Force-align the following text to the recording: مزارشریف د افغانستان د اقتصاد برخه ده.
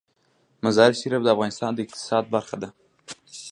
مزارشریف 0.63 1.21
د 1.23 1.27
افغانستان 1.35 1.71
د 1.73 1.79
اقتصاد 1.85 2.23
برخه 2.35 2.55
ده. 2.61 2.69